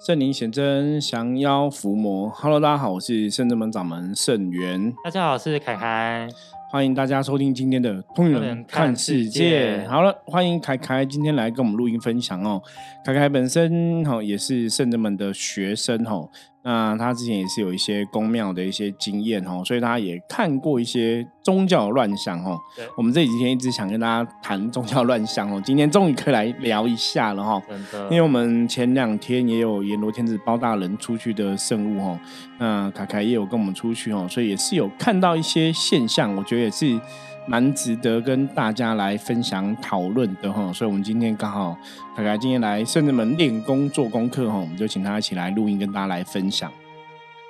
[0.00, 2.28] 圣灵显真，降妖伏魔。
[2.28, 4.92] Hello，大家好，我是圣真门掌门圣元。
[5.02, 6.28] 大家好，我是凯凯。
[6.70, 9.78] 欢迎大家收听今天的《通人看世界》。
[9.88, 12.60] 好了，欢迎凯凯今天来跟我们录音分享哦。
[13.04, 16.28] 凯凯本身哈也是圣真门的学生哈，
[16.64, 22.58] 那他之前也是有一些宫庙的一些经验哦，所以他也看过一些宗教乱象哦。
[22.96, 27.62] 我们这几天一直想跟大家谈宗教乱象哦，今天终于可以来聊一下了哈。
[28.10, 32.18] 因为我们前两天也有阎罗天子包大人出去的圣物哦，
[32.58, 36.64] 那凯凯也有跟我们出去哦，所以也是有看到一些现象，我觉得。
[36.64, 36.98] 也是
[37.46, 41.76] 蛮值得跟大家来分享讨论的哈，所以我们今天刚好
[42.16, 46.70] 凯凯今天来圣人门练功做功课哈，我们就请他一起来录音跟大家来分享。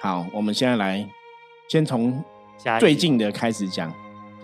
[0.01, 1.07] 好，我们现在来
[1.69, 2.23] 先从
[2.81, 3.93] 最近的开始讲，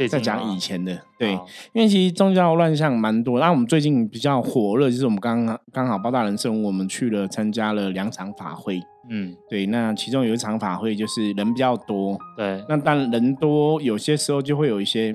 [0.09, 0.97] 再讲以前的。
[1.19, 1.33] 对，
[1.73, 8.81] 因为其实宗教乱象蛮多，那我们最近比较火热就是我们刚刚刚好包大人圣，我们去了参加了两场法会。
[9.11, 15.15] 嗯，对，那其中有一场法会就是人比较多，对，那但人多，有些时候就会有一些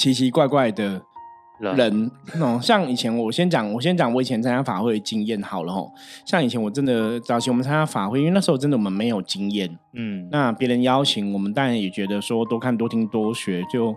[0.00, 1.02] 奇奇怪怪的
[1.58, 2.58] 人哦。
[2.62, 5.92] 像以前我先讲，我先讲我以前参加法会的经验好了吼。
[6.24, 13.94] 像以前我真的早期我们参加法会，因为那时候真的我们没有经验，嗯，那别人邀请我们，当然也觉得说多看多听多学就。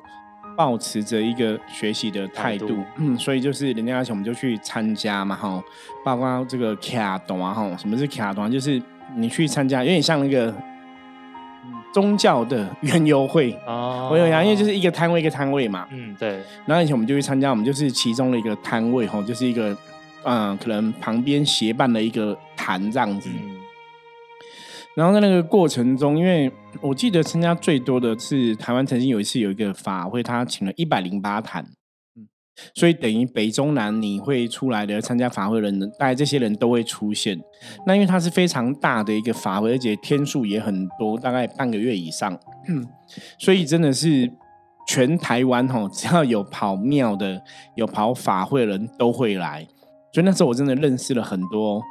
[0.56, 5.60] 保持着一个学习的态度，嗯，所以就是人家邀请我们就去参加嘛，哈，
[6.06, 8.52] 包括这个卡团哈，什么是卡团？
[8.52, 8.80] 就是
[9.18, 10.54] 你去参加，有点像那个
[11.94, 14.10] 宗教的圆游会哦。
[14.12, 16.42] 我有呀，因为就是一个摊位一个摊位嘛，嗯，对。
[16.66, 19.78] 然后以前我们就去参加，我们就是其中的一个摊位哈，就是一个
[20.24, 23.30] 嗯，可能旁边协办的一个坛这样子。
[24.96, 31.74] 然后在那个过程中，因为我记得参加最多的是台湾曾经有一次有一个法会，他请了一百零八坛，嗯，
[32.76, 37.40] 所以等于北中南你会出来的参加法会的人，大概这些人都会出现。
[37.86, 42.40] 那因为它是非常大的一个法会，而且天数也很多，大概半个月以上，
[43.40, 44.32] 所以真的是
[44.88, 47.42] 全台湾吼，只要有跑庙的、
[47.76, 49.68] 有跑法会的人都会来。
[50.14, 51.82] 所以那时候我真的认识了很多。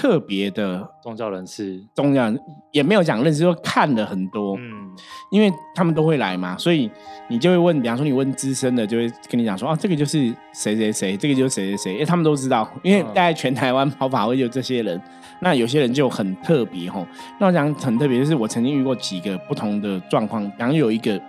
[0.00, 2.32] 特别的宗教人士，宗教
[2.70, 4.94] 也没有讲认识，说看了很多，嗯，
[5.32, 6.88] 因为他们都会来嘛，所以
[7.28, 15.02] 你就会问，比方说你问资深的，就会跟你讲说啊，这个就是谁谁谁，这个就是谁谁谁，因为他们都知道，因为大概全台湾跑法会就这些人，
[15.40, 17.04] 那有些人就很特别吼，
[17.40, 21.20] 那我讲很特别，就是我曾经遇过几个不同的状况，然后有一个。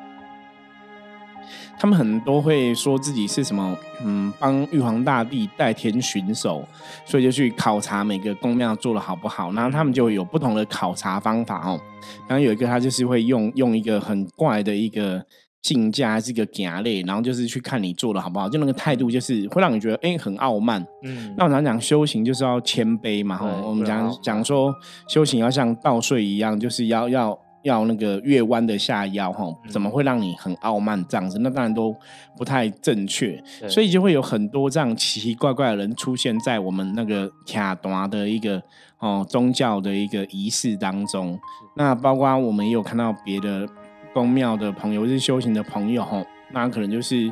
[1.79, 6.67] 他们很多会说自己是什么，嗯，帮玉皇大帝代天巡守，
[7.05, 9.53] 所以就去考察每个宫庙做的好不好。
[9.53, 11.79] 然后他们就有不同的考察方法哦。
[12.27, 15.23] 然后有一个他就是会用用一个很怪的一个
[15.61, 18.49] 镜架还是一个夹类，然后就是去看你做的好不好。
[18.49, 20.85] 就那个态度就是会让你觉得哎很傲慢。
[21.03, 21.33] 嗯。
[21.37, 23.37] 那我常讲修行就是要谦卑嘛。
[23.37, 24.75] 哈，我们讲讲说
[25.07, 27.39] 修行要像稻穗一样，就是要要。
[27.63, 31.37] 要那个月弯的下腰哈，怎么会让你很傲慢这样子？
[31.39, 31.95] 那当然都
[32.37, 38.61] 不太正确，所以就会有很多这样奇奇怪怪的人出现在我们那个卡端的一个
[38.99, 41.37] 哦宗教的一个仪式当中。
[41.75, 43.67] 那包括我们也有看到别的
[44.13, 47.31] 宫庙的朋友，或是修行的朋友哈，那可能就是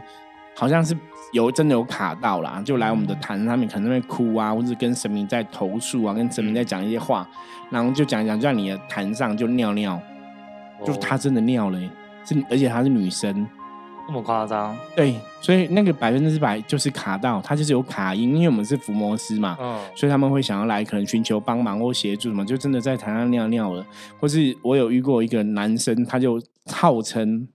[0.55, 0.95] 好像是
[1.31, 7.27] 有真的有卡到啦，就来我们的坛上面，可能会哭啊，或者跟神明在投诉啊，跟神明在讲一些话，
[7.69, 10.01] 然后就讲讲，就在你的坛上就尿尿。
[10.85, 11.79] 就是她真的尿了，
[12.25, 13.47] 是而且她是女生，
[14.07, 14.77] 这么夸张？
[14.95, 23.85] 对，所以那个百分之百就是卡到，她就是有卡音，因为我们是伏魔师嘛，嗯，所以他们会想要来可能寻求帮忙或协助什么，就真的在台上尿尿了。
[24.19, 27.47] 或是我有遇过一个男生，他就号称，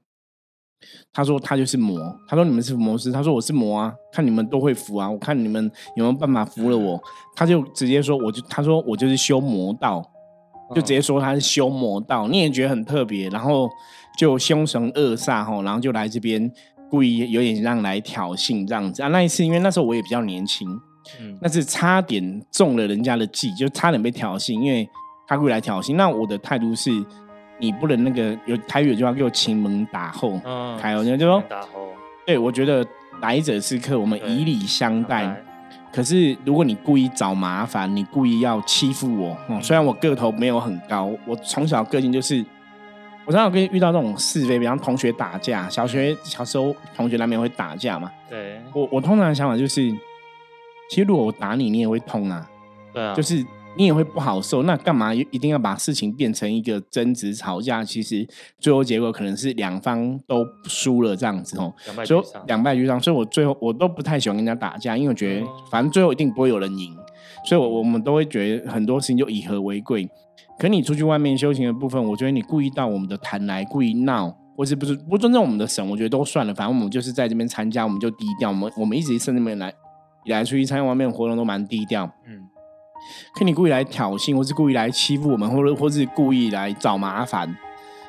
[1.12, 7.00] 他说他就是魔，他说你们是伏魔师，他说我是魔啊，看你们都会服啊，我看你们有没有办法服了我，
[7.34, 10.11] 他就直接说我就他说我就是修魔道。
[10.74, 13.70] 就直接说他是修魔道，你也觉得很特别，然后
[14.18, 16.50] 就凶神恶煞吼，然后就来这边
[16.90, 19.08] 故意有点让来挑衅这样子啊。
[19.08, 20.68] 那一次因为那时候我也比较年轻，
[21.20, 24.88] 嗯，那是差点中了人家的计，就差点被挑衅，因为
[25.26, 25.94] 他故意来挑衅。
[25.94, 26.90] 那我的态度是，
[27.58, 31.88] 你不能那个有台语有句话给我亲门打后，嗯，台湾就说打后，
[32.26, 32.86] 对我觉得
[33.20, 35.42] 来者是客，我们以礼相待。
[35.92, 42.44] 可是，如果你故意找麻烦，你故意要欺负我，哦，虽然我个头没有很高，我从小个性就是，
[43.26, 48.10] 我常常跟遇到这种是非，比方同学打架，小学小时候同学难免会打架嘛。
[48.28, 49.90] 对，我我通常的想法就是，
[50.88, 52.48] 其实如果我打你，你也会痛啊。
[52.92, 53.44] 对啊，就是。
[53.76, 57.82] 你也会不好受，那干嘛一定要把事情变成一个争执吵架？
[57.84, 58.26] 其实
[58.58, 61.72] 最后结果可能是两方都输了这样子哦，
[62.04, 63.00] 所以两败俱伤。
[63.00, 66.94] 所以我最后我都不太喜欢跟人家打架，因为我觉得反正最后一定不会有人赢。
[67.44, 70.08] 所以，我我们都会觉得很多事情就以和为贵。
[70.58, 76.54] 可你出去外面修行的部分，我觉得你故意到我们的坛来，故意闹，或是不是不尊重我们的神，我觉得都算了。
[76.54, 78.50] 反正我们就是在这边参加，我们就低调。
[78.50, 79.72] 我们我们一直甚至没来
[80.26, 82.04] 来出去参加外面活动都蛮低调。
[82.28, 82.46] 嗯。
[83.34, 87.56] 可你故意来挑衅，或是故意来欺负我们，或者或是故意来找麻烦，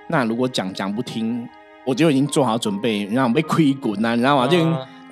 [0.07, 1.47] 那如果讲讲不听，
[1.85, 4.47] 我就已经做好准备，然后被亏滚呐，你知道吗？
[4.47, 4.57] 就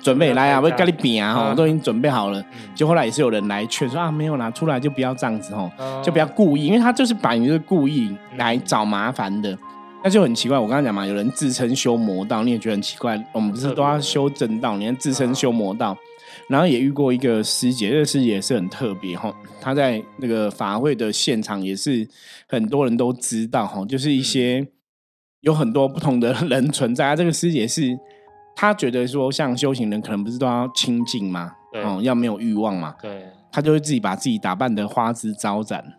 [0.00, 2.44] 准备来啊，我跟你比啊，哈，我都已经准备好了。
[2.74, 5.70] 就后来也是有人来劝说啊，没有啦，出来就不要这样子，吼，
[6.02, 9.56] 就不要故意，因为他就是把你就是故意来找麻烦的，
[10.02, 10.58] 那就很奇怪。
[10.58, 13.22] 我刚刚讲嘛，有人自称修魔道，你也觉得很奇怪。
[13.32, 15.96] 我们不是都要修正道，你看自称修魔道。
[16.48, 19.34] 然后也遇过一个师姐，这个师姐也是很特别哈。
[19.60, 22.06] 她在那个法会的现场也是
[22.48, 24.66] 很多人都知道哈，就是一些
[25.40, 27.14] 有很多不同的人存在。
[27.16, 27.98] 这个师姐是
[28.54, 31.52] 她觉得说，像修行人可能不是都要清净嘛，
[31.84, 35.94] 哦，要没有欲望嘛，对，她就会自己把自己打扮的花枝招展。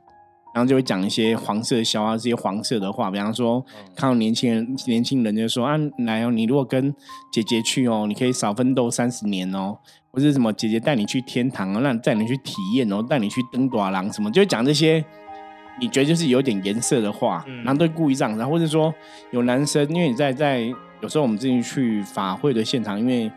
[0.54, 3.66] 然后就会讲一些黄色笑话，这些黄色的话，比方说
[3.96, 6.94] 看到年轻人，年轻人就说啊，来哦，你如果跟
[7.32, 9.76] 姐姐去哦，你可以少奋斗三十年哦，
[10.12, 15.04] 或者什么姐姐带你去天堂哦，让带你去体验哦，带你去登短廊什么，就会讲这些，
[15.80, 18.94] 你觉得就是有点颜色的话，然后都故意这样，然后或者说
[19.32, 20.62] 有男生，因为你在在
[21.02, 23.32] 有时候我们之前去法会的现场，因为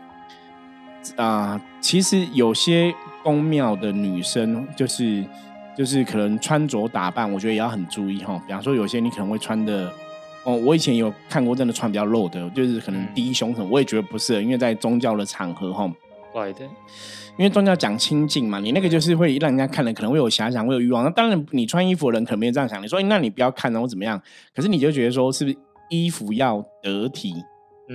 [1.15, 2.93] 啊，其实有些
[3.23, 5.25] 宫庙的女生就是。
[5.77, 8.41] 就是可能穿着打扮，我觉得也要很注意哈。
[8.47, 9.91] 比方说，有些你可能会穿的，
[10.43, 15.87] 哦，我以前有看过，真的穿比较露的，就是可能低胸什么，我也觉得不适合，因为在宗教的场合哈。
[16.33, 16.65] 怪的，
[17.37, 21.03] 因为宗教讲清净嘛，你那个就是会让人家看了可能会有遐想，会有欲望。
[21.03, 24.19] 那当然，你穿衣服的人可能没有这样想，你说那你不要看然后怎么样？
[24.55, 25.57] 可是你就觉得说，是不是
[25.89, 27.33] 衣服要得体，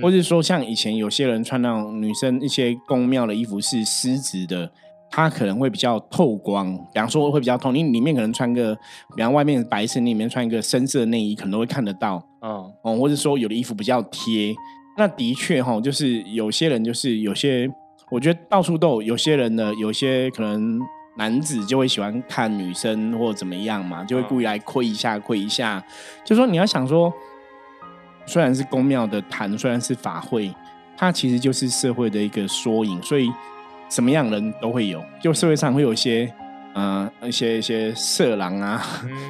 [0.01, 4.71] 或者说像以前有些人穿那种女生一些宫庙的衣服是丝质的。
[5.15, 8.73] 它可能会比较透光，比方说会比较透，你里面可能穿个，
[9.15, 12.19] 比方外面白色，里面穿一个深色内衣，可能都会看得到。
[12.41, 12.49] 嗯，
[12.81, 14.55] 哦，或者说有的衣服比较贴，
[14.97, 17.69] 那的确哈，就是有些人就是有些，
[18.09, 20.81] 我觉得到处都有，有些人呢，有些可能
[21.15, 25.85] 男子就会喜欢看女生或怎么样嘛，就会故意来窥一下，窥一下。
[26.25, 27.13] 就说你要想说，
[28.25, 30.51] 虽然是宫庙的坛，虽然是法会，
[30.97, 33.31] 它其实就是社会的一个缩影，所以。
[33.93, 36.27] 什么样人都会有，就社会上会有一些，
[36.73, 38.83] 呃，一些一些色狼啊，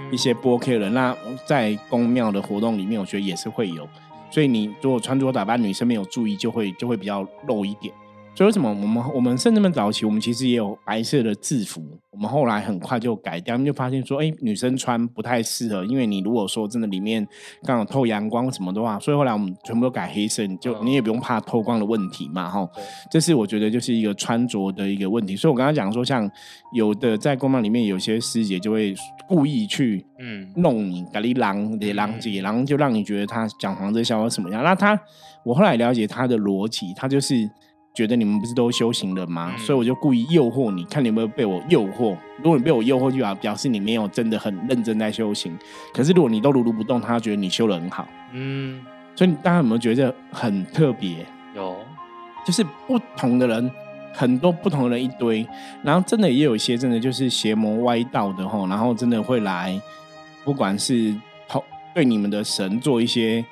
[0.09, 1.13] 一些不 OK 人，那
[1.45, 3.85] 在公庙的活动里面，我觉得也是会有。
[4.31, 7.93] 所以你如果穿着打扮，女生没有注意，就会就会比较露一点。
[8.35, 17.25] 所以为什么我们我们甚至们早期，我们其实也有白色的制服，我们后来很快就改掉，就发现说，哎，女生穿不太适合，因为你如果说真的里面
[17.63, 22.67] 刚好透阳光什么的话，所以后来我们全部都改黑色，你就你也不用怕透光的问题嘛，哈。
[23.11, 25.35] 这是我觉得就是一个穿着的一个问题。
[25.35, 26.27] 所以我刚刚讲说，像
[26.73, 28.95] 有的在公庙里面，有些师姐就会
[29.27, 34.63] 故意去嗯弄你，咖喱狼的狼姐，然后就让你觉得他讲黄色笑话什么样。
[34.63, 34.99] 那他
[35.45, 37.47] 我后来了解他的逻辑，他就是。
[37.93, 39.55] 觉得你们不是都修行了吗？
[39.55, 42.17] 所以我就故意诱惑你，看你有没有被我诱惑。
[42.37, 45.55] 如果你被我诱惑，就表表示你没有真的很认真在修行。
[45.93, 48.07] 可是如果你都如如不动，他觉得你修的很好。
[48.31, 48.81] 嗯，
[49.15, 51.23] 所以大家有没有觉得很特别？
[51.55, 51.77] 有，
[52.43, 53.71] 就是不同的人，
[54.11, 55.47] 很多不同的人一堆，
[55.83, 59.79] 然后真的也有一些真的就是邪魔歪道的吼，然后真的会来，
[60.43, 61.15] 不管是
[61.47, 63.45] 同对你们的神做一些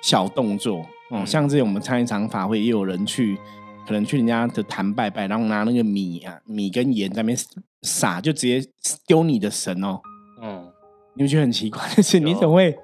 [0.00, 3.38] 小动作哦，像这种我们参一场法会，也有人去。
[3.86, 7.38] 可能去人家的坛拜拜，然后拿那个米啊、米跟盐在那边
[7.82, 8.66] 撒，就直接
[9.06, 10.00] 丢你的神哦。
[10.42, 10.66] 嗯，
[11.14, 12.76] 你会觉得很奇怪，就是你怎么会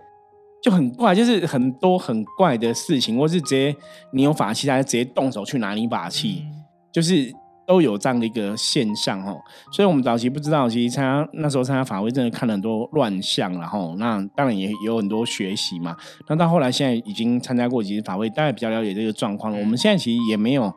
[0.63, 3.75] 就很怪，就是很多很怪的事情，或是直接
[4.13, 6.45] 你有法器，他直接动手去拿你法器，
[6.93, 7.33] 就是
[7.67, 9.41] 都有这样的一个现象哦。
[9.73, 15.97] 所以我们早期不知道，其实参加那时候参加法会，真的看了很多乱象，然后那当然也有很多学习嘛。
[16.29, 19.59] 那到后来现在已经参加过几次法会，大概比较了解这个状况了。
[19.59, 20.73] 我们现在其实也没有。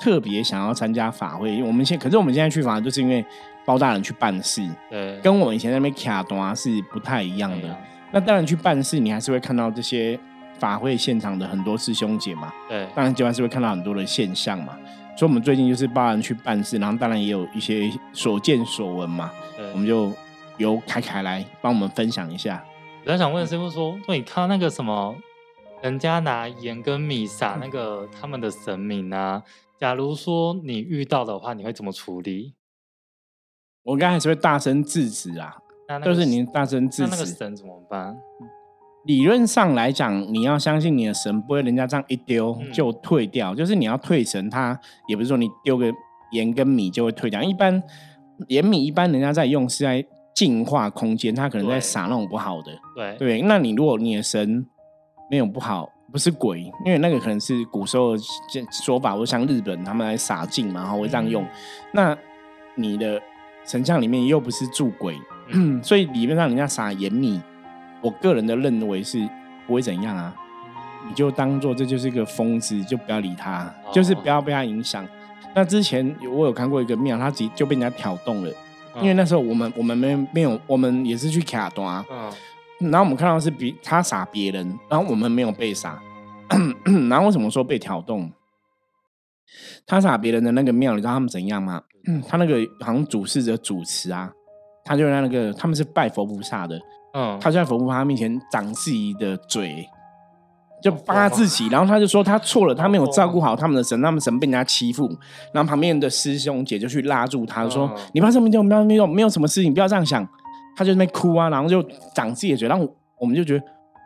[0.00, 3.24] 特别想要参加法会，因为我们现可是我们现在去法，就是因为
[3.64, 7.76] 包大人去办事，对，跟我们以前那边卡端是不太一样的。
[8.10, 10.18] 那当然去办事，你还是会看到这些
[10.58, 14.76] 法会现场的很多师兄姐嘛，对，当然就还是会看到很多的现象嘛。
[15.16, 19.30] 所以，我们最近就是包人去办事，然后当然也有一些所见所闻嘛，
[19.72, 20.12] 我们就
[20.58, 22.62] 由凯凯来帮我们分享一下。
[23.04, 25.14] 我在想问师傅说，你看到那个什么，
[25.82, 29.42] 人家拿盐跟米撒那个他们的神明啊？
[29.78, 32.54] 假如说你遇到的话，你会怎么处理？
[33.82, 35.54] 我刚才是会大声制止啊，
[36.02, 38.16] 就是你大声制止，那个神怎么办？
[39.04, 45.92] 理论上来讲，你要相信你的神不会人家这样一丢就退掉，就是你要退神，他也不是说你丢个
[46.32, 47.42] 盐跟米就会退掉。
[47.42, 47.82] 一般
[48.48, 50.02] 盐米一般人家在用是在
[50.34, 52.72] 净化空间，他可能在撒那种不好的。
[52.94, 54.66] 对对，那你如果你的神
[55.30, 58.14] 没有不好，不是鬼，因为那个可能是古时候
[58.70, 61.44] 说法，或像日本他们来撒净嘛，然后会这样用。
[61.90, 62.16] 那
[62.76, 63.20] 你的
[63.64, 65.18] 神像里面又不是住鬼，
[65.82, 67.40] 所以理论上人家撒盐米，
[68.00, 69.28] 我个人的认为是
[69.66, 70.32] 不会怎样啊。
[71.08, 75.04] 你就当做这就是一个疯子，就不要理他，就是不要被他影响。
[75.52, 78.50] 那之前我有看过一个庙，他己就被人家挑动了，
[79.00, 82.30] 因为那时候我们我们没没有，我们也是去卡端，嗯，
[82.80, 86.00] 然后我们看到是比他撒别人，然后我们没有被撒，
[87.08, 88.30] 然后为什么说被挑动？
[89.86, 91.82] 他撒别人的那个庙，你知道他们怎样吗？
[92.28, 94.30] 他那个好像主事者主持啊，
[94.84, 96.80] 他就在那个他们是拜佛菩萨的，
[97.14, 99.86] 嗯，他就在佛菩萨面前长自己的嘴。
[100.82, 105.08] 就帮他自己，然后他就说他错了，他没有照顾好他们的神，他们神被人家欺负，
[105.50, 110.28] 然后旁边的师兄姐就去拉住他说：“你不要这么讲，不要没有没有什么事情，不要这样想。”
[110.76, 111.82] 他就在那哭啊，然后就
[112.14, 112.88] 长自己的嘴，然后
[113.18, 113.64] 我们就觉得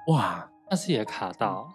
[0.09, 1.69] 哇，那是也卡到。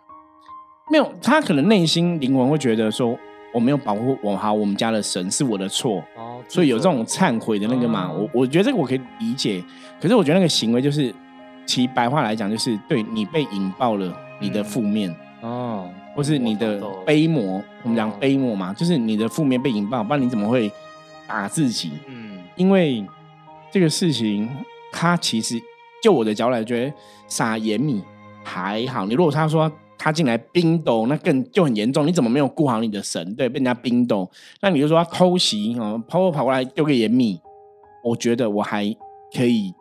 [0.92, 3.18] 没有，他可能内心灵魂会觉得说
[3.54, 9.64] 我没有保护我好，我们家的神是我的错，哦，所以有这种忏悔的那个嘛，我我觉得这个我可以理解，
[10.02, 11.14] 可是我觉得那个行为就是
[11.66, 14.14] 其白话来讲就是对你被引爆了。
[14.40, 20.70] 你的负面哦，或是你的悲魔，我们讲悲魔嘛，就是你的负面被引爆，不然你怎么会
[21.26, 21.94] 打自己？
[22.08, 23.06] 嗯，因为
[23.72, 24.50] 这个事情，
[24.94, 25.60] 他其实
[26.02, 26.94] 就我的角度来觉得
[27.28, 28.02] 撒盐米
[28.44, 29.06] 还好。
[29.06, 32.08] 你如果他说他进来冰斗，那更就很严重。
[32.08, 33.36] 你怎么没有顾好你的神？
[33.36, 34.30] 对，被人家冰斗，
[34.62, 37.42] 那你就说他偷袭哦，跑跑过来丢个盐米，
[38.04, 38.86] 我觉得我还
[39.36, 39.74] 可以，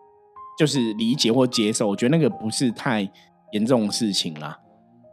[0.59, 1.89] 就是理解或接受。
[1.89, 3.09] 我觉得那个不是太。
[3.53, 4.59] 严重的事情啦，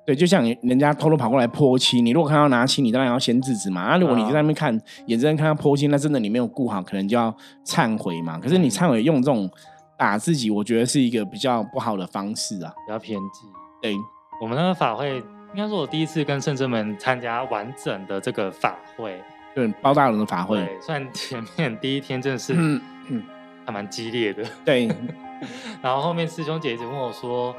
[0.06, 3.90] 对，就像人家偷偷跑过来泼漆，你如果看到拿漆，你当然要先制止嘛。
[3.90, 4.72] 那如果你就在那边看，
[5.08, 8.40] 眼睁睁看他泼漆，那真的你没有顾好，可能就要忏悔嘛。
[8.40, 9.50] 可是你忏悔用这种
[10.00, 13.46] 打自己，我觉得是一个比较不好的方式啊，比较偏激。
[13.82, 13.94] 对，
[14.42, 15.18] 我们那个法会，
[15.54, 19.22] 应该是我第一次跟圣真们参加完整的这个法会，
[19.54, 20.66] 对，包大人的法会。
[20.82, 22.82] 虽然前面第一天真的是嗯
[23.66, 24.88] 还蛮激烈的，对。
[25.84, 27.54] 然后后面师兄姐姐问我说。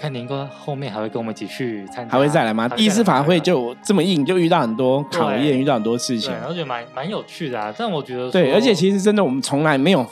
[0.00, 2.68] 看宁哥后面还会跟我们一起去参加，还会再来吗？
[2.68, 7.72] 第一次法会就这么硬，就遇到很多考验，遇到很多事情，然后觉得蛮蛮有趣的啊。
[7.78, 10.04] 但我觉得对，而且其实真的我们从来没有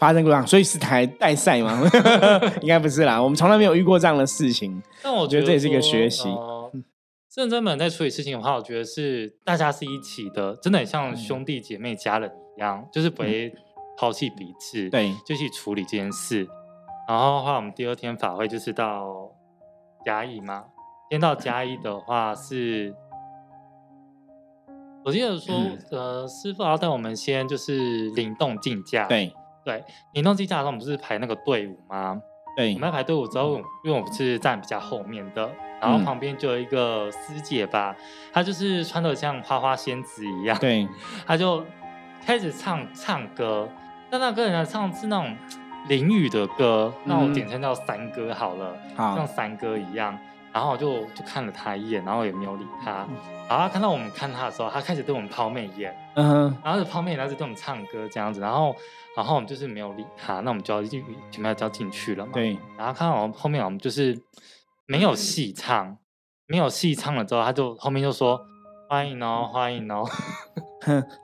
[0.00, 1.80] 发生过这样，所以是台代赛吗？
[2.62, 4.82] 应该不是啦，我们从来没有遇过这样的事情。
[5.02, 6.28] 但我觉得这也是一个学习。
[7.36, 13.54] 认真们在处理事情的话，我觉得是大家是一起的，真的很像兄弟姐妹、家人一样，就是不会
[13.96, 16.48] 抛弃彼此，对，就去处理这件事。
[17.06, 19.30] 然后的话，我们第二天法会就是到
[20.04, 20.64] 嘉义嘛。
[21.10, 22.94] 先到嘉义的话是，
[25.04, 25.54] 我记得说，
[25.90, 29.06] 呃，师傅要带我们先就是灵动竞价。
[29.06, 29.32] 对
[29.64, 32.20] 对，灵动竞价的时候，我们不是排那个队伍吗？
[32.56, 35.50] 对，我们要排队伍之后，因为我们是站比较后面的，
[35.80, 37.94] 然后旁边就有一个师姐吧，
[38.32, 40.58] 她就是穿的像花花仙子一样。
[40.58, 40.88] 对，
[41.26, 41.64] 她就
[42.24, 43.68] 开始唱唱歌，
[44.10, 45.36] 但那个人唱是那种。
[45.88, 50.16] 淋雨的歌，那我简称叫三哥好了，像三哥一样。
[50.52, 53.06] 然后我就就看了他一眼，然后也没有理他。
[53.48, 58.40] 然后看到我们看他的时候，他开始对我们抛媚眼，嗯，然后抛媚眼，然后就对我们唱歌这样子。
[58.40, 58.74] 然后，
[59.16, 62.32] 然后我们就是没有理他，那我们就要进，准备要进去了嘛。
[62.32, 62.58] 对。
[62.76, 64.18] 然后看到我们后面，我们就是
[64.86, 65.96] 没有戏唱，
[66.46, 68.40] 没有戏唱了之后，他就后面就说
[68.88, 70.04] 欢迎哦，欢迎哦。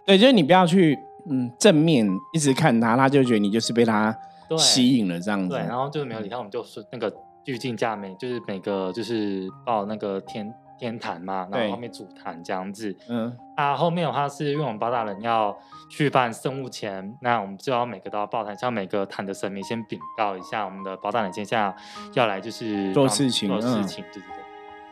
[0.07, 0.99] 对，就是你不要去
[1.31, 4.17] 嗯正面一直看他，他就觉得你就是被他。
[4.57, 7.13] 吸引了这样子，对，然后就是没有理他，我们就是那个
[7.47, 15.57] 聚进价每就是每个就是报那个天天坛嘛，然后后面主坛这样子，嗯，啊后面的话是因为我们八大人要
[15.89, 21.77] 去办圣物前，那我们就要每个都要报坛，向每个坛的神明先禀告一下，我们的八大人接下来
[22.15, 24.45] 要来就是做事情，做事情，对对对，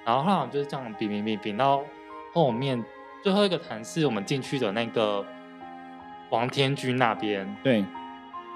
[0.04, 1.82] 然后后来我们就是这样禀禀禀禀到
[2.32, 2.82] 后面
[3.25, 5.25] 最后一个坛是我们进去的那个
[6.30, 7.84] 王天君那边，对。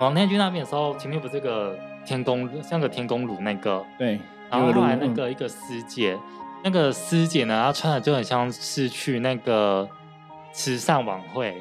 [0.01, 1.77] 王天君那边的时候，前面不是个
[2.09, 3.85] 天宫，像个天宫炉那个。
[3.99, 4.19] 对。
[4.51, 6.19] 然后后来那个一个师姐，
[6.65, 9.87] 那个师姐呢，她穿的就很像是去那个
[10.53, 11.55] 慈善晚会，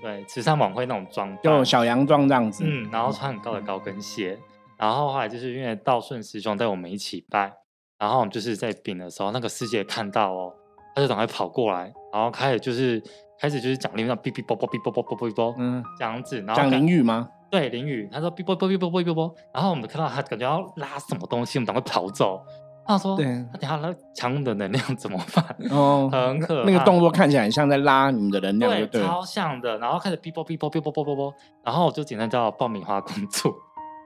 [0.00, 2.64] 对，慈善晚会那种装扮，就小洋装这样子。
[2.66, 2.88] 嗯。
[2.90, 4.38] 然后穿很高的高跟鞋，
[4.78, 7.52] 然后后来就是因为道顺师兄带我们一起拜，
[7.98, 10.54] 然后我们就是在饼的时候，那个师姐看到哦，
[10.94, 13.02] 她就赶快跑过来，然后开始就是
[13.38, 17.28] 开始就是讲那种哔哔啵啵哔啵啵啵啵啵，嗯，这样子，然后讲淋雨吗？
[17.50, 22.42] 对，淋雨，他说啵啵哔啵啵啵啵，然后我们看到他感觉要拉什么东西，我们赶快跑走，
[22.86, 25.44] 他说：“对，他等下那强的能量怎么办？
[25.70, 29.78] 哦， 很可那个动作看起来很像在拉你们的能量，对，超像的。
[29.78, 31.34] 然后开始哔啵哔啵哔啵啵啵啵，
[31.64, 33.54] 然后我就简单叫爆米花公主。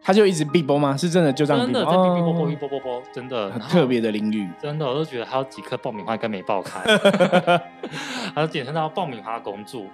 [0.02, 0.96] 他就一直哔啵吗？
[0.96, 1.62] 是真的就这样？
[1.62, 4.48] 真的在哔哔啵啵哔啵啵啵，真的很特别的淋雨。
[4.58, 6.80] 真的，我都觉得还有几颗爆米花应该没爆开。
[8.34, 9.86] 他就简称叫爆米花公主。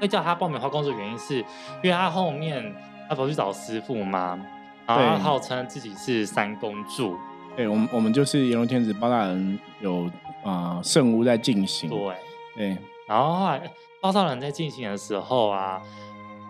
[0.00, 2.74] 会叫他爆米花公主原因是，因为他后面
[3.08, 4.40] 他不是去找师傅吗？
[4.84, 7.16] 然后号称自己是三公主。
[7.56, 10.10] 对，我们我们就是炎龙天子包大人有
[10.44, 11.88] 啊圣屋在进行。
[11.88, 12.16] 对
[12.56, 13.70] 对，然后后来
[14.00, 15.80] 包大人在进行的时候啊，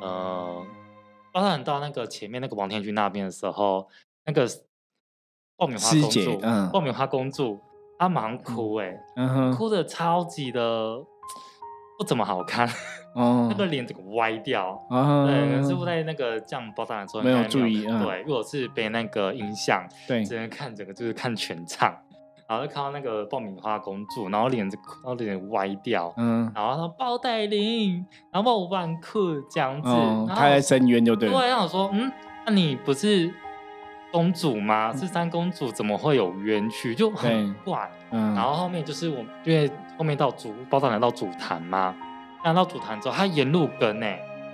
[0.01, 0.65] 呃，
[1.33, 3.87] 包大人到那个前面那个王天君那边的时候，
[4.25, 4.49] 那个
[5.57, 7.61] 爆米花公主，嗯，爆米花公主，
[7.99, 8.97] 她忙哭哎，
[9.55, 11.05] 哭的超级的。
[12.03, 12.69] 不怎么好看，
[13.15, 21.97] 哦， 那个脸整个歪掉，对，师傅在那个这样包大的时候没有注意，对，如果是被那个音响，对，只能看整个就是看全场，
[22.49, 29.89] 然后就看到那个爆米花公主，然后脸就然后脸歪掉，嗯，然后说包带领，然后万克这样子，
[30.29, 32.11] 他在深渊就对，对，然后说，嗯，
[32.45, 33.33] 那你不是
[34.13, 34.95] 公主吗？
[34.97, 36.95] 是三公主，怎么会有冤屈？
[36.95, 39.69] 就很怪，嗯，然后后面就是我因为。
[39.99, 41.95] 后面到主包大人到主坛嘛？
[42.43, 44.07] 那到主坛之后，他沿路跟呢，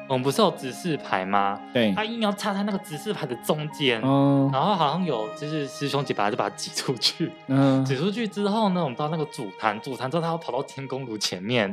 [0.07, 1.59] 我们不是有指示牌吗？
[1.73, 11.69] 对，他硬要插在那个指示牌的中间，嗯，然后好像有就是师兄姐把他就把他挤出去，嗯，挤出去之后呢，我们到那个主坛，主坛之后他要跑到天公炉前面，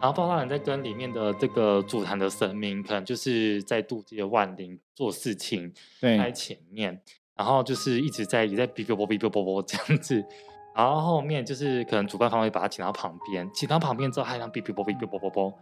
[0.00, 7.00] 然后包大人在跟里面的这个主坛的神明，可能就是在渡这些万灵做事情，在前面，
[7.42, 10.24] 然后就是一直在也在哔哔啵哔哔啵啵这样子。
[10.76, 15.52] 然后后面就是可能主办方会把他请到旁边，请到旁边之后，还让哔哔啵哔哔啵啵啵，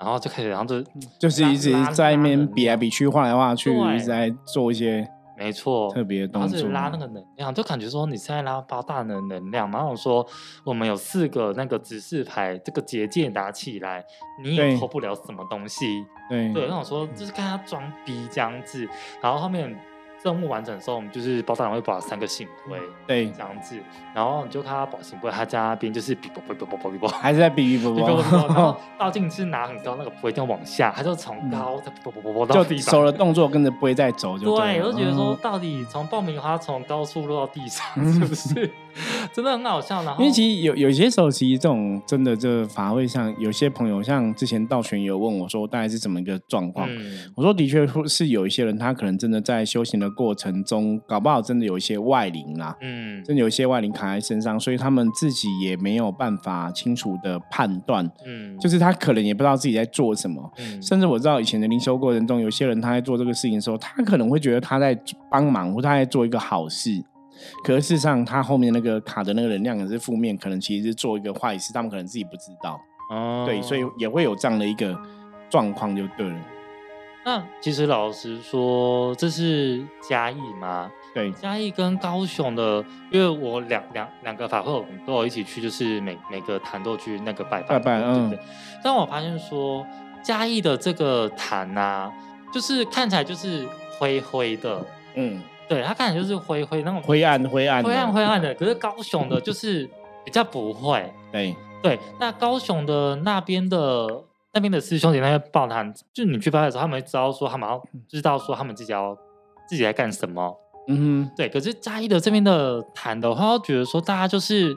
[0.00, 0.82] 然后就开始，然后就
[1.18, 5.06] 就是一直在那边比来比去、画来画去，一直在做一些
[5.36, 9.70] 没错特别的动作，拉那个能量，就感觉说你是在拉包大的能量。
[9.70, 10.26] 然后说
[10.64, 14.02] 我们有四个那个指示牌，这个结界拿起来，
[14.42, 16.04] 你也偷不了什么东西。
[16.30, 18.88] 对对，那我说就是看他装逼这样子，
[19.20, 19.78] 然后后面。
[20.22, 22.76] 任务完成的时候，我们就是包大人会把三个醒杯，
[23.06, 23.78] 对，这样子，
[24.14, 38.70] 然后你就看他保醒杯，他在那边就是比啵啵啵啵啵啵，还是在比比啵啵，然后倒进是拿很高那个杯，要往下，他就从高在啵啵啵啵到地上，手的动作跟着杯在走，就对，我就觉得说，到底从爆米花从高处落到地上，是不是？
[39.34, 46.88] 真的很好笑，然后因为其实有有些时候，其实这种真的这法会上，有些朋友像之前道玄有问我说，大概是怎么一个状况？
[47.36, 64.98] 我说的确是有一些人，他可能真的在修行的过程中，搞不好真的有一些外灵啦，嗯，真的有一些外灵卡在身上，所以他们自己也没有办法清楚的判断，嗯，就是他可能也不知道自己在做什么，嗯，甚至我知道以前的灵修过程中，有些人他在做这个事情的时候，他可能会觉得他在
[65.30, 66.90] 帮忙，或他在做一个好事。
[67.64, 72.80] 可是事实上，他后面那个卡的那个能量也是负面，可能其实是做一个坏事，他们可能自己不知道。
[73.10, 74.98] 哦，对，所以也会有这样的一个
[75.48, 76.38] 状况，就对了。
[77.24, 80.90] 那其实老实说，这是嘉义吗？
[81.14, 88.38] 对，嘉义跟高雄的，因为我两两两个法会我们都有一起去，就是每每个坛都去那个拜拜拜，对不对？
[88.82, 89.86] 但我发现说，
[90.22, 92.10] 嘉义的这个坛啊，
[92.52, 93.66] 就是看起来就是
[93.98, 95.42] 灰灰的，嗯。
[95.68, 99.88] 对，它看起来就是灰灰那种灰暗灰暗灰暗灰暗的，可是高雄的就是
[100.24, 101.12] 比较不会。
[101.30, 104.06] 对对，那高雄的那边的
[104.54, 109.14] 那边的师兄姐那些报摊，就你去拜的时候，他们会知道说他们要知道说他们自己要
[109.68, 110.56] 自己在干什么。
[110.88, 111.48] 嗯哼，对。
[111.50, 114.74] 可是嘉义的这边的谈的话，觉得说大家就是，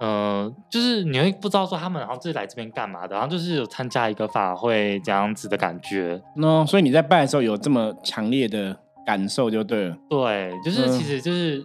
[0.00, 6.22] 呃，就是你会不知道说他们然后是来这边干嘛的，然后就是有参加一个法会这样子的感觉。
[6.36, 8.78] 那所以你在拜的时候有这么强烈的？
[9.08, 11.64] 感受就对了，对，就是其实就是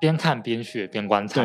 [0.00, 1.40] 边看边学边观察，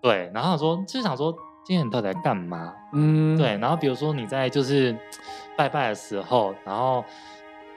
[0.00, 1.30] 对，然后说就是想说
[1.66, 2.72] 今天你到底在干嘛？
[2.94, 4.96] 嗯，对，然后比如说你在就是
[5.54, 7.04] 拜拜的时候，然后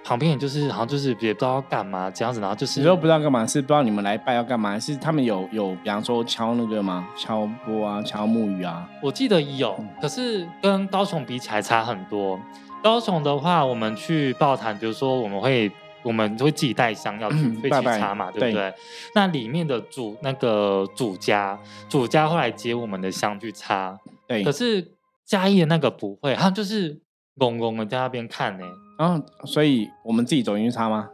[0.06, 7.06] 旁边就是好像就是也不知道要干嘛这样子，然后就是你说不知道干嘛，是不知道你们来拜要干嘛，是他们有有比方说敲那个吗？
[7.18, 8.90] 敲钵啊，敲木鱼啊？
[9.04, 12.40] 我记得有，可是跟高雄比起来差很多。
[12.82, 15.70] 高雄的话，我们去报坛，比如说我们会。
[16.04, 18.74] 我们会自己带香要去去插嘛，对不对？
[19.14, 23.98] 那里面的主那个主家，主家会来接我们的香去插。
[24.28, 24.94] 对，可是
[25.26, 27.02] 嘉义的那个不会，他就是
[27.38, 28.66] 公公的在那边看呢。
[29.00, 31.10] 嗯，所以我们自己走进去插吗？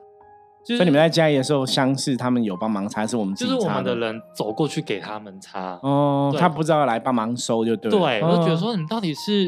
[0.65, 5.79] 所以你们在嘉义的时候，香是他们有帮忙插，是我们就是我们的人走过去给他们插。
[5.81, 7.89] 哦，他不知道来帮忙收就对。
[7.89, 9.47] 对，我就觉得说你到底是。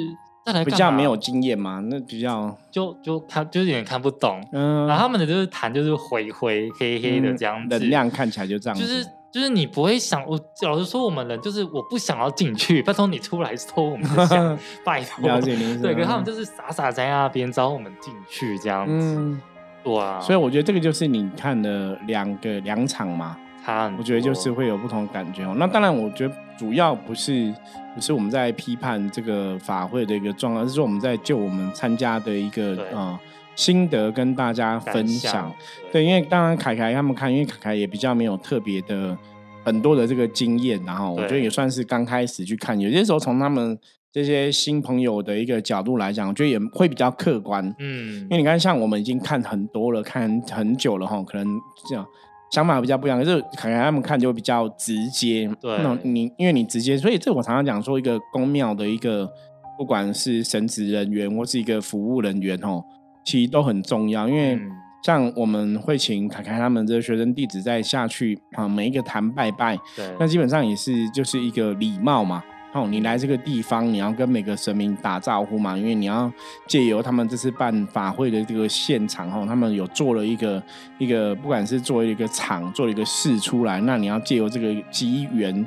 [0.66, 15.28] 比较没有经验嘛，那比较就就看就是有点看不懂，嗯，然后他们的就是弹就是灰灰黑黑的这样子，能量看起来就这样，就是就是你不会想，我老实说，我们人就是我不想要进去，拜托你出来说，我们就想 拜托。
[15.28, 15.80] 了解您。
[15.82, 19.38] 对，可他们就是傻傻在那边找我们进去这样子。
[19.84, 20.20] 对啊。
[20.20, 23.38] 所以我觉得这个就是你看的两个两场嘛，
[23.70, 25.56] 他我觉得就是会有不同的感觉哦。
[25.58, 27.54] 那当然，我觉得主要不是
[27.96, 33.20] 不是我们在批判这个法会的一个状况，而是说我们在就我们参加的一个啊。
[33.56, 35.54] 心得跟大家分享，
[35.92, 39.18] 对，因为当然凯凯他们看，因为凯凯也比较没有特别的
[39.66, 43.78] 很多的这个经验，然后我觉得也算是刚开始去看，有些时候从他们
[44.14, 51.46] 这些新朋友的一个角度来讲，我觉得也会比较客观，嗯，因为你看像我们已经看很多了，看很久了哈，可能
[51.90, 52.06] 这样
[52.52, 59.30] 想法比较不一样，可是凯凯他们看就会比较直接，对，那你因为你直接，所以这我常常讲说一个公庙的一个
[59.78, 62.84] 不管是神职人员或是一个服务人员哦。
[63.26, 64.58] 其实都很重要，因为
[65.04, 72.42] 像我们会请凯凯他们这学生弟子再下去啊，每一个坛拜拜，对，那基本上也是就是一个礼貌嘛。
[72.72, 76.32] 哦，你来这个地方，你要跟每个神明打招呼嘛，因为你要
[76.68, 80.62] 借由他们这次办法会的这个现场，哦，他们有做了一个
[81.00, 85.66] 一个，不管是做一个场，做了一个事出来，那你要借由这个机缘，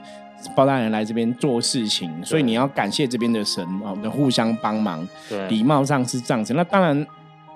[0.55, 6.55] 包大人来这边做事情，所以你要感谢这边的神哦，互相帮忙，对，礼貌上是这样子。
[6.55, 7.07] 那当然。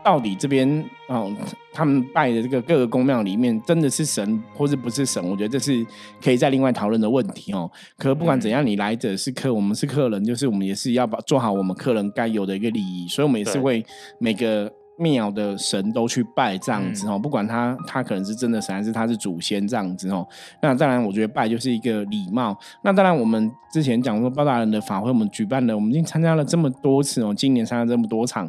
[0.07, 1.29] 到底这边哦，
[1.73, 5.21] 他们拜的这个各个宫庙里面，真的是神或是不是神？
[5.29, 5.85] 我觉得这是
[6.23, 7.69] 可以再另外讨论的问题哦。
[7.99, 13.85] 可不管怎样，你来者是客，我们是客人，就是我们也是要把做好我们客人该有的一个礼仪，所以我们也是为
[14.21, 17.19] 每个庙的神都去拜这样子哦。
[17.19, 20.25] 不管他他可能是真的神，还是他是祖先这样子哦。
[20.63, 22.57] 那当然，我觉得拜就是一个礼貌。
[22.85, 28.49] 那当然，我们之前讲说包大人的法会，我们举办了，我们已经参加了这么多次哦，今年参加这么多场。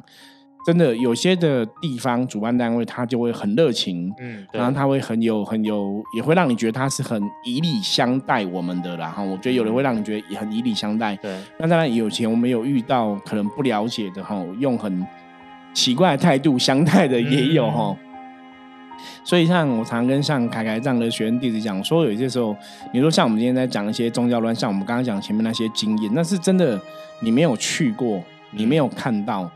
[0.67, 9.07] 真的有些的地方主办单位他就会很热情，嗯，然后他会很有很有，也会让你觉得他是很以礼相待我们的啦。
[9.07, 11.15] 哈，我觉得有人会让你觉得也很以礼相待。
[11.21, 15.07] 对，那当然有钱我们有遇到可能不了解的哈，用很
[15.73, 17.95] 奇怪的态度相待的也有哈。
[19.23, 22.53] 所以像我常跟像凯凯这样的学生弟子讲说，有些时候
[22.93, 26.77] 你说像我们今天在讲一些宗教乱，像我们刚刚讲前面那些经验，那是真的
[27.21, 29.49] 你没有去过，你没有看到。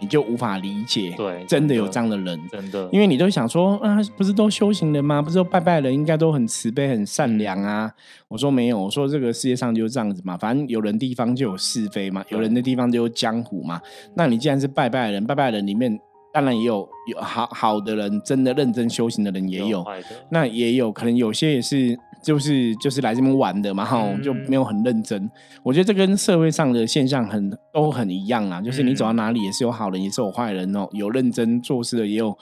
[0.00, 5.20] 你就无法理解，对，真的有这样的人，真的，因为你都想说啊，不是都修行人吗？
[5.20, 7.92] 不是都拜拜人应该都很慈悲、很善良啊？
[8.28, 13.80] 我说没有，我说这个世界上就是这样子嘛，反正有人地方就有是非嘛，有人的地方就有江湖嘛。
[14.14, 15.98] 那你既然是拜拜人，拜拜人里面
[16.32, 19.84] 当然也有有好好的人，真的认真修行的人也有，
[20.30, 21.98] 那也有可能有些也是。
[22.22, 25.30] 就是就是来这边玩的嘛，哈，就没有很认真。
[25.62, 32.36] 我觉得这跟社会上的现象很都很一样啊，就是你走到哪里也是有好人，也是有坏人哦，有认真做事的，也有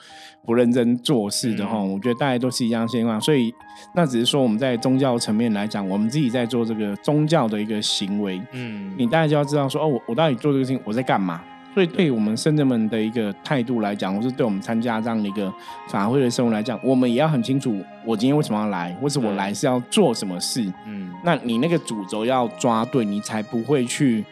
[0.45, 1.77] 不认真做事的哈。
[1.79, 3.53] 我觉得大家都是一样现况，所以
[3.95, 11.41] 那只是说我们在宗教层面来讲，我们自己在做这个宗教的一个行为，嗯，你大家就要知道说，哦，我我到底做这个事情我在干嘛。
[11.77, 15.53] 所以，对我们圣人们的一个态度来讲，或是对我们参加这样的一个
[15.89, 20.73] 法会的生活来讲，我们也要很清楚，我今天为什么要来，或是我来是要做什么事。
[20.87, 24.25] 嗯，那你那个主轴要抓对，你才不会去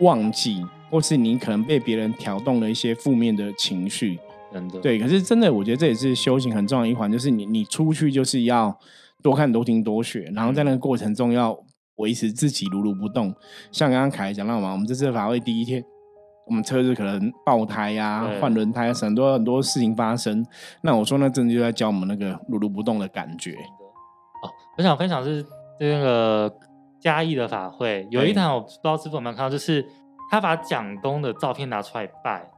[0.00, 4.18] 忘记，或是你可能被别人挑动了一些负面的情绪。
[4.52, 4.98] 真的，对。
[4.98, 8.76] 可是真的，我觉得这也是修行很重要一环，就是你你出去就是要
[9.22, 11.56] 多看、多听、多学，然后在那个过程中要
[11.98, 13.32] 维持自己如如不动。
[13.70, 15.84] 像刚刚凯讲到嘛，我们这次法会第一天。
[16.48, 20.44] 我们车子可能爆胎呀、换轮胎，很多很多事情发生。
[20.80, 23.52] 那我说，那真的就在教我们那个如如不动的感觉。
[23.52, 25.44] 哦，我想分享是
[25.78, 26.52] 那个
[26.98, 29.86] 嘉义的法会，有一堂我不知道师傅有没有看到，就是
[30.30, 32.50] 他把蒋公的照片拿出来拜，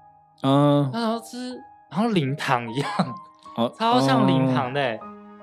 [0.42, 1.56] 嗯，然后是
[1.90, 2.90] 然后灵堂一样，
[3.56, 4.98] 哦，超像灵堂的。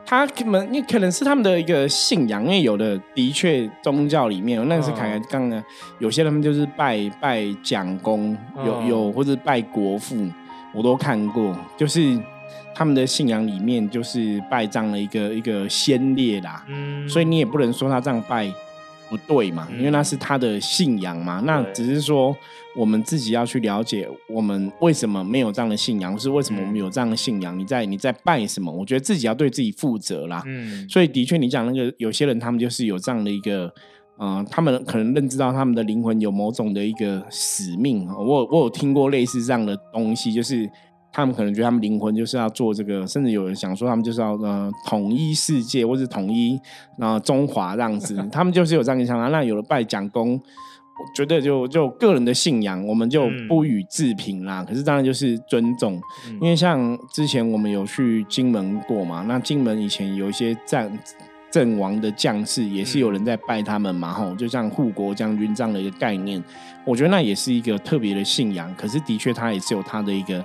[0.10, 5.62] 他可能，你可能是他们的一个信仰，因为有的的确宗教里面，那个是凯凯刚刚，
[6.00, 10.16] 有些人就是拜拜蒋公，有有或者拜国父，
[10.74, 12.18] 我都看过，就是
[12.74, 18.50] 他们的信仰里面就是拜这样的一个一个先烈啦，嗯，所以你也不能说他这样拜。
[19.10, 19.68] 不对嘛？
[19.78, 21.42] 因为那是他的信仰嘛。
[21.46, 22.36] 那只是说
[22.76, 27.58] 我们自己要去了解，我们为什么没有这样的信仰，是为什么我们有这样的信仰？
[27.58, 28.72] 你在你在拜什么？
[28.72, 30.44] 我觉得自己要对自己负责啦。
[30.46, 33.74] 嗯，所以的确，你讲那个有些人，他们就是有这样的一个，
[34.20, 38.08] 嗯，他们可能认知到他们的灵魂有某种的一个使命。
[38.08, 40.70] 我我有听过类似这样的东西，就是。
[41.18, 46.62] 他们可能觉得他们灵魂就是要做这个，甚至有人想说他们就是要呃统一世界，或者统一
[47.00, 48.16] 啊中华这样子。
[48.32, 49.28] 他们就是有这样的想法。
[49.30, 54.64] 那有了拜蒋公，我觉得就就个人的信仰，我们就不予置评啦。
[54.64, 56.00] 可是当然就是尊重，
[56.40, 60.96] 因为像之前我们有去金门过嘛，那金门以前有一些战。
[61.50, 66.44] 阵亡的将士，也是有人在拜他们嘛，吼，就像护国将军这样的一个概念，
[66.86, 68.72] 我觉得那也是一个特别的信仰。
[68.76, 70.44] 可是的确，他也是有他的一个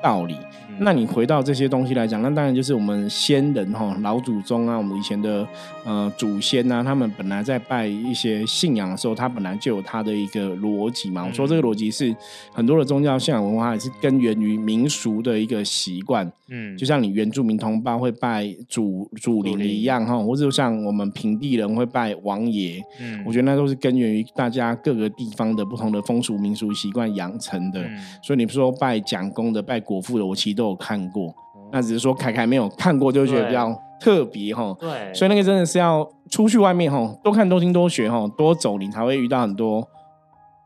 [0.00, 0.38] 道理。
[0.82, 5.46] 那你回到这些东西来讲，那当然就是我们先人哈老祖宗啊，我们以前的
[5.84, 11.26] 呃祖先啊，他们本来在拜一些信仰的时候，他本来就有他的一个逻辑嘛。
[11.26, 12.16] 我说这个逻辑是
[12.50, 27.84] 很多的宗教信仰文化也是根源于民俗的一个习惯，嗯，就像你原住民同胞会拜祖祖灵一样哈，或者像我们平地人会拜王爷，嗯，我觉得那都是根源于大家各个地方的不同的风俗民俗习惯养成的。
[28.22, 30.69] 所以你说拜蒋公的、拜国父的，我其实都。
[30.70, 31.34] 有看过，
[31.70, 34.74] 那只是说凯凯没有看过，就觉得比较特别哈。
[34.80, 39.86] 对，所以那个真的是要出去外面哈，多看多听多学哈，多走你才会遇到很多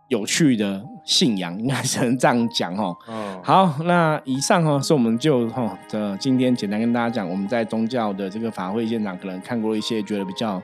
[0.09, 2.95] 有趣的信仰，应该只能这样讲哈。
[3.09, 10.63] 嗯，好，那以上哈是我们就哈的今天简单跟大家讲，我们在宗教的这个法会现场可能看过一些觉得比较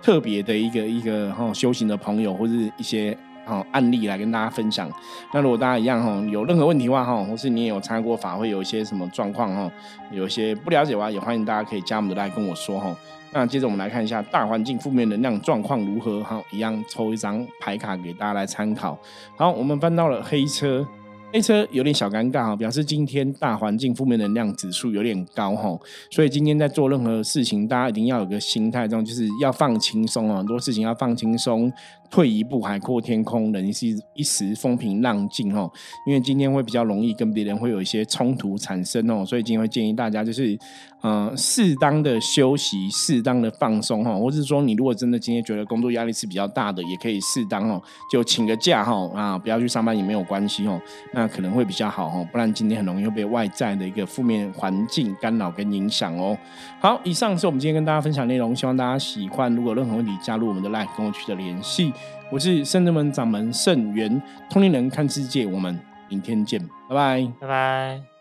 [0.00, 3.16] 特别的一个一个哈修行的朋友或者一些。
[3.44, 4.90] 好案例来跟大家分享。
[5.32, 9.70] 那如果大家一样哈，有任何问题的话哈，或是你也有参加过法会，有一些什么状况哈，
[10.10, 12.94] 有一些不了解的话，也欢迎大家可以加我们的来跟我说哈。
[13.32, 18.98] 那接着我们来看一下大环境负面能量状况如何哈，一样抽一张牌卡给大家来参考。
[19.36, 20.86] 好，我们翻到了黑车。
[21.32, 25.78] 黑车有点小尴尬哈，表示今天大环境负面能量指数有点高哈，
[26.10, 31.72] 所以今天在做任何事情，大家一定要有个心态，这种就是要放轻松，很多事情要放轻松，
[32.10, 35.72] 退一步海阔天空，人是一时风平浪静哦。
[36.06, 40.58] 因为今天会比较容易跟别人会有一些冲突产生哦，所以今天会建议大家就是。
[41.04, 50.80] 嗯，适当的休息，适当的放松哈，或是说，你如果真的今天觉得工作压力是比较大的，也可以适当哦，就请个假哈啊，不要去上班也没有关系哦，
[51.12, 56.38] 那可能会比较好哈，不然今天很容易会被外在的一个负面环境干扰跟影响哦。
[56.80, 59.52] 好，以上是我们今天跟大家分享内容，希望大家喜欢。
[59.56, 61.92] 如果任何问题，加入我们的 LINE 跟我取得联系。
[62.30, 68.11] 我是圣人门掌门圣元通灵人看世界，我们明天见，拜拜，拜拜。